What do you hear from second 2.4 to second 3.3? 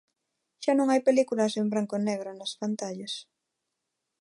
pantallas.